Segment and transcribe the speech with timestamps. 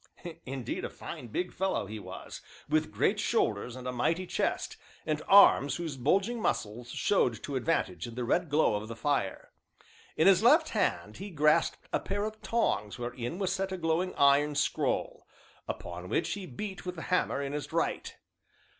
[0.47, 5.21] Indeed a fine, big fellow he was, with great shoulders, and a mighty chest, and
[5.27, 9.51] arms whose bulging muscles showed to advantage in the red glow of the fire.
[10.17, 14.15] In his left hand he grasped a pair of tongs wherein was set a glowing
[14.15, 15.27] iron scroll,
[15.67, 18.17] upon which he beat with the hammer in his right.